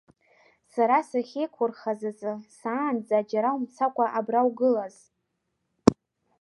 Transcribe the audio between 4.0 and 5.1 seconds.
абра угылаз!